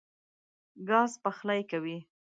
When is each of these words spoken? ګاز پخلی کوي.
ګاز 0.87 1.11
پخلی 1.23 1.61
کوي. 1.71 1.97